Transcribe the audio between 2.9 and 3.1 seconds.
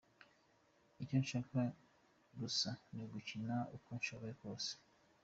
ni